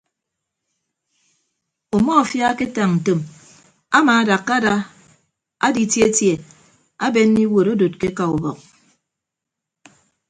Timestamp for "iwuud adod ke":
7.45-8.07